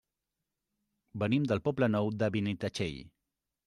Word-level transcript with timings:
Venim 1.25 1.47
del 1.53 1.63
Poble 1.69 1.93
Nou 1.99 2.13
de 2.25 2.35
Benitatxell. 2.39 3.03